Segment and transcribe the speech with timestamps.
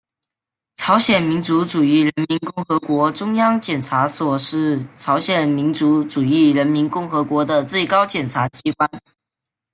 [0.77, 8.89] 朝鲜民主主义人民共和国中央检察所是朝鲜民主主义人民共和国的最高检察机关。